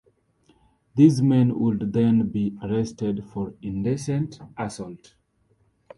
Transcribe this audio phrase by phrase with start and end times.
[0.95, 5.13] These men would then be arrested for indecent assault.